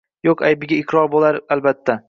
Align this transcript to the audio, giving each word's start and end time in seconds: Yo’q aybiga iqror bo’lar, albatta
Yo’q 0.27 0.41
aybiga 0.49 0.79
iqror 0.85 1.11
bo’lar, 1.15 1.39
albatta 1.57 1.99